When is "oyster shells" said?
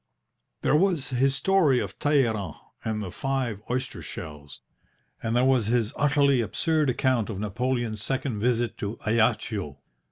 3.69-4.61